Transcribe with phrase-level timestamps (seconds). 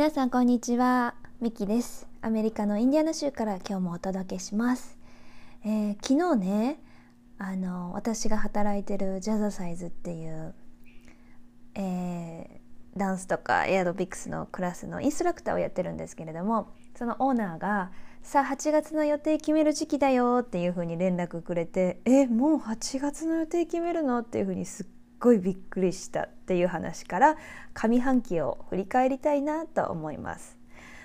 [0.00, 1.14] 皆さんこんにちは。
[1.42, 2.08] ミキです。
[2.22, 4.98] アメリカのインディアナ州から今日もお届けします、
[5.62, 6.80] えー、昨日ね
[7.36, 10.54] あの私が働いてるジャザサイズっていう、
[11.74, 17.90] えー、ダンスとかエアロビクスのクラスのインストラクターをやってるんですけれどもそのオーナーが
[18.22, 24.20] さあ8月の予定決める時期だよっていうふうに連絡くれてえもう8月の予定決めるの？
[24.20, 24.86] っていうふうにすっ
[25.20, 27.36] ごいびっくりしたっていう話から
[27.74, 30.58] 上半期を振り返りたいなと思います。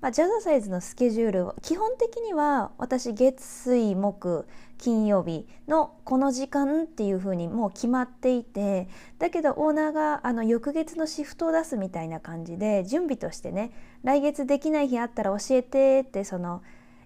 [0.00, 4.46] まあ、ジャザサイズのスケジュール基本的には私月水木
[4.78, 8.88] 金曜日のこの時間っていうふうにもう決まっていて
[9.18, 16.62] だけどオーナーがあの翌月のシフトを出すみたいな感じで準備としてね来月できない日あったら教えてってその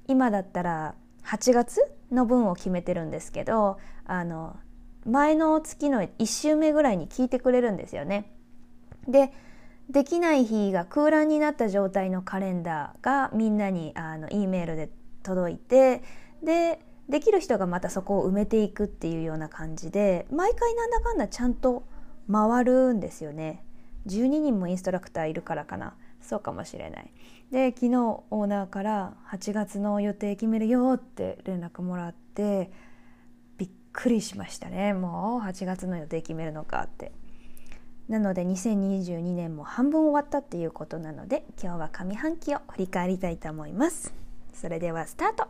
[0.08, 4.56] 今だったら8月の分を決めてるんですけどあの
[5.06, 8.30] 前の月の1週目ぐらいに聞いてくれるんですよね。
[9.08, 9.32] で
[9.88, 14.90] できない日が空欄になった状態のカレンダーがみんなにあの E メールで
[15.24, 16.02] 届いて
[16.42, 21.84] でできる人がまたそこを埋めていくっていうような感じで毎回なんだかんだちゃんと
[22.30, 23.64] 回るんですよね。
[24.06, 27.12] 12人もインストラクターいるからかなそうかもしれない。
[27.50, 32.70] で昨日オーナーから8月の予定決めるよって連絡もらって
[34.00, 34.94] くりしましたね。
[34.94, 37.12] もう8月の予定決めるのかって。
[38.08, 44.14] なので2022年も半分終わったっていうことなので今日は上半期を振り返りたいと思います。
[44.54, 45.48] それではスタート。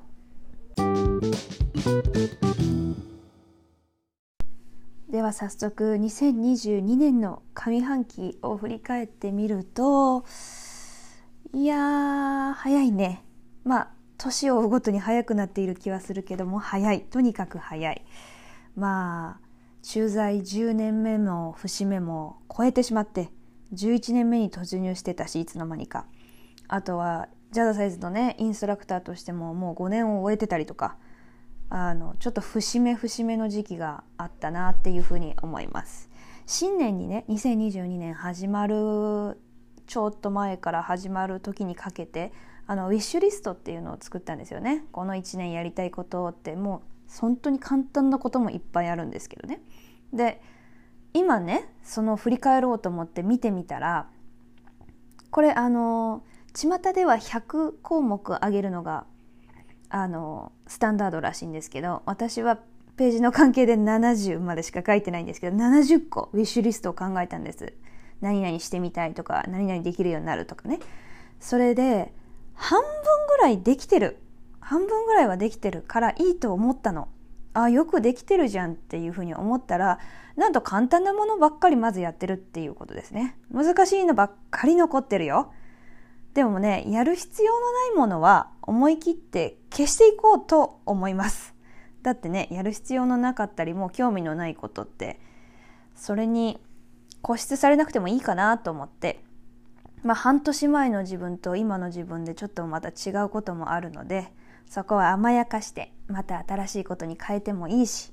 [5.11, 10.25] では早速2022年の上半期を振り返ってみると
[11.55, 13.25] いや早いね。
[13.63, 17.03] まあ年を追うごとに早くなっている気はするけども早い。
[17.03, 18.05] とにかく早い。
[18.81, 19.47] まあ
[19.83, 23.31] 駐在10年目も節目も超えてしまって
[23.75, 26.07] 11年目に突入してたしいつの間にか。
[26.67, 30.97] あとはジャザサイズのねインストラクターとしてももう5年を終えてたりとか
[31.69, 36.09] あのちょっと節目節目の時期があったなっていうふうに思います。
[36.47, 39.39] 新年にね2022年始まる
[39.87, 42.33] ちょっと前から始まる時にかけて
[42.67, 44.85] あのウィッシュリストっていうのを作ったんですよね。
[44.93, 49.61] この1年やりたいことってもう本当に簡単なこともいっぱいあるんですけどね。
[50.13, 50.41] で
[51.13, 54.09] 今ねその振り返ろうと思って見てみたら
[55.31, 56.23] これあの
[56.55, 59.07] 巷では100項目上げるのが
[59.89, 62.59] あのスタンダードらしいんですけど私は
[62.97, 67.73] ページの関係で70までしか書いてないんですけど70個ウィッシュリストを考えたんです。
[68.21, 70.79] 何々してみたいとか何々できるようになるとかね。
[71.41, 72.13] それで
[72.55, 72.91] 半分
[73.29, 74.19] ぐらいできてる
[74.71, 77.09] 半分ぐらいはできてるからいいと思ったの。
[77.55, 79.99] あよくできてるじゃんっていうふうに思ったら
[80.37, 83.37] なんと簡単なものばっかりまずやってるっていうことですね。
[83.53, 85.53] 難しいのばっかり残ってるよ。
[86.35, 91.53] でもねやる必要のないものは思い切って消していこうと思います。
[92.05, 95.19] だってねやる必要のなかったりもう興味のないことって
[95.97, 96.61] それに
[97.25, 99.25] 固執されなくてもいいかなと思って
[100.05, 104.33] まあ半年前の自分と今の自分でちょっとまた違うこともあるので
[104.71, 108.13] そこは甘やかしてまた新しいことに変えてもいいし。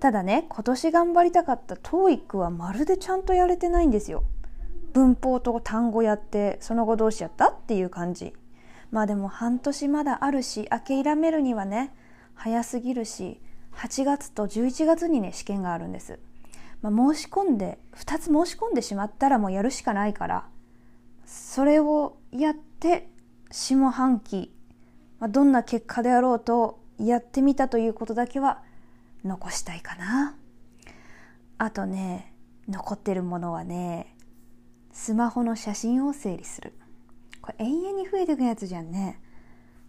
[0.00, 4.24] ただね今年頑張りたかった TOEIC はまるでちゃんとやれてないんですよ。
[4.92, 8.34] 文法と単語やってその後どうしちゃったっていう感じ。
[8.90, 11.94] まあでも半年まだあるし諦めるにはね
[12.34, 13.40] 早すぎるし
[13.76, 16.18] 8月と11月にね試験があるんです、
[16.80, 20.44] まあ、申し込んで2つ申し込んでしまったらもうやるしかないから。
[21.24, 23.08] それをやって
[23.50, 24.53] 下半期
[25.24, 28.62] まあ、どんな結果であろうとやってみたということだけは
[29.24, 30.36] 残したいかな。
[31.56, 32.34] あとね、
[32.68, 34.18] 残ってるものはね、
[34.92, 36.74] スマホの写真を整理する。
[37.40, 39.18] これ永遠に増えていくやつじゃんね。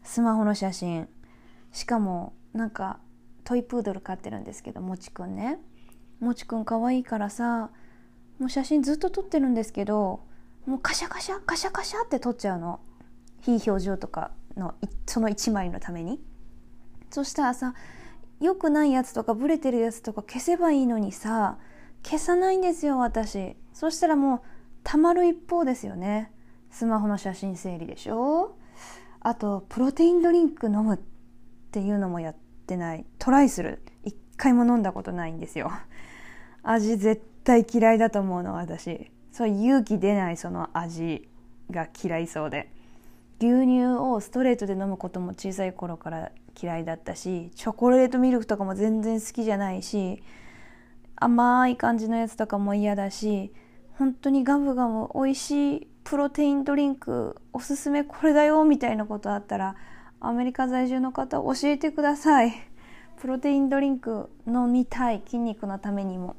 [0.04, 1.10] スマホの写真。
[1.74, 3.00] しかも、なんか、
[3.44, 5.60] トイプードル飼ってるんですけど、もちくんね。
[6.22, 7.72] もちくん可愛いからさ、
[8.40, 10.22] もう写真ずっと撮ってるんですけど、
[10.66, 12.80] もうカシャカシャ、カシャカシャって撮っちゃうの。
[13.42, 14.76] 非表情とかの
[15.06, 16.20] その1枚のために。
[17.10, 17.74] そしたらさ
[18.40, 21.58] 良くないやつとかブレてるやつとか消せばいいのにさ
[22.04, 23.56] 消さないんですよ私。
[23.74, 24.42] そしたらもう
[24.84, 26.32] たまる一方ですよね。
[26.70, 28.58] スマホの写真整理でしょ。
[29.22, 31.00] あとプロテインドリンク飲むっ
[31.72, 32.36] ていうのもやっ
[32.68, 33.06] てない。
[33.18, 33.82] トライする。
[34.04, 35.72] 一回も飲んだことないんですよ。
[36.62, 39.12] 味絶対嫌いだと思うの私。
[39.32, 41.28] そう勇気出ないその味
[41.72, 42.72] が嫌いそうで。
[43.40, 50.24] 牛乳をストレートで飲むことも小さい頃から嫌いだったしチョコレートミルクとかも全然好きじゃないし
[51.16, 53.52] 甘い感じのやつとかも嫌だし
[53.98, 59.76] 本当にガムガム美味しいプロテインドリンクおすすめこれだよみたいなことあったら
[60.20, 62.54] アメリカ在住の方教えてください。
[63.18, 66.36] プロテインドリンク飲みたい筋肉のためにも。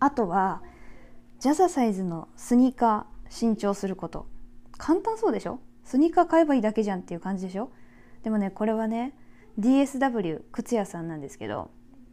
[0.00, 0.62] あとは
[1.40, 4.26] ジャザサイズのスニーカー新調すること。
[4.78, 5.60] 簡単そうでしょ？
[5.84, 7.70] スニーカー買えばいいだけじゃんっていう感じでしょ？
[8.22, 9.12] でもねこれはね
[9.58, 11.70] DSW 靴屋さんなんですけど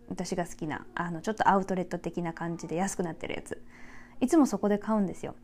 [0.09, 3.63] 私が好きなあのちょっとアウトレット的な感じで安くなってるやつ。
[4.19, 5.35] いつもそこで買うんですよ。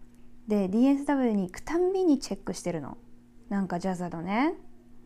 [0.47, 2.97] で DSW に行くたんびにチェックしてるの。
[3.49, 4.53] なんかジャザのね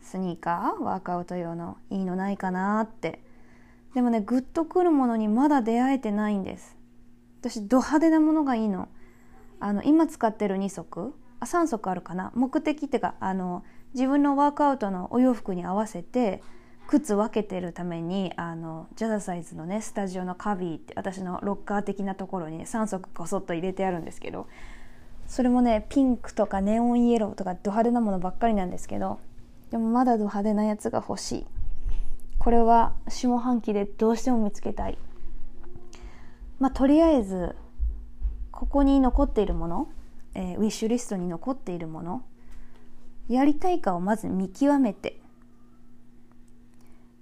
[0.02, 3.24] スニーカーワークアウト用のいいのないかなって。
[3.94, 6.76] でもねグッとくるものにまだ出会えてないんです。
[7.40, 8.90] 私ド派手なものがいいの。
[9.60, 11.14] あの今使ってる2足。
[11.42, 12.32] あ3足あるかな？
[12.36, 16.42] 目的っていうかあの自分のワークアウトのお洋服に合わせて
[16.88, 24.48] 靴分けてるためにあのジャザサイズのねスタジオのカビーって私のロッカー的なところに、3足こそっと入れてあるんですけど
[25.28, 29.20] それもねピンクとかネオンイエローとかド派手なものばっかりなんですけど
[29.72, 31.46] でもまだド派手なやつが欲しい。
[32.38, 34.98] これは下半期でどうしても見つけたい。
[36.60, 37.56] まあとりあえず
[38.52, 39.88] ここに残っているもの、
[40.34, 42.24] えー、ウィッシュリストに残っているもの
[43.28, 45.22] やりたいかをまず見極めて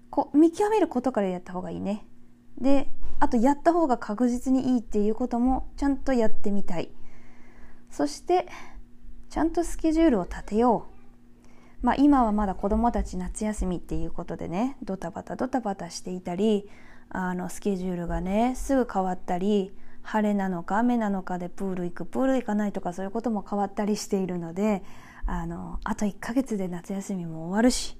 [0.09, 2.06] こ見極めることからやった方がいいね。
[2.59, 2.89] で
[3.19, 6.89] あとやった方が確実にいいっていうこともちゃんとやってみたい。
[7.89, 8.47] そして
[9.29, 10.88] ちゃんとスケジュールを立てよ
[11.81, 11.85] う。
[11.85, 16.69] まあ今はまだ子供たち夏休みっていうことでねドタバタドタバタしていたり
[17.09, 19.71] あのスケジュールがねすぐ変わったり
[20.09, 24.81] 晴れなのか雨なのかでプール行くプール行かないとかそういうことも変わったりしているので
[25.27, 27.95] あのあと1ヶ月で夏休みも終わるし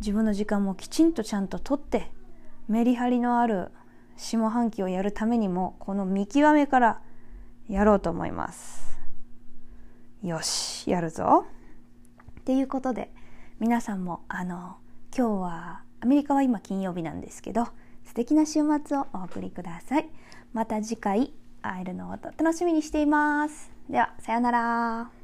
[0.00, 2.10] 自分の時間もきちんとちゃんととって
[2.68, 3.70] メリハリのある
[4.18, 7.00] 下半期をやるためにもこの見極めから
[7.70, 8.98] やろうと思います。
[10.22, 11.46] よしやるぞ。
[12.40, 13.10] っていうことで
[13.60, 14.76] 皆さんもあの
[15.16, 17.68] 今日はアメリカは今金曜日なんですけど
[18.10, 20.08] 素敵な週末をお送りください。
[20.52, 23.70] また次回会えるのを楽しみにしています。
[23.88, 25.19] ではさようなら。